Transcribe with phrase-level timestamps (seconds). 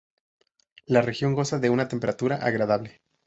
[0.87, 3.03] La región goza de una temperatura agradable.